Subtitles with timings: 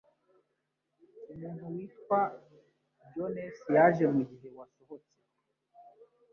[1.31, 2.21] Umuntu witwa
[3.11, 5.17] Jones yaje mugihe wasohotse.